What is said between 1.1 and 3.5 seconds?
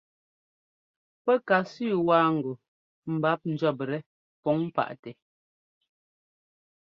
Pɛ́ ka sẅi waa ŋgɔ mbǎp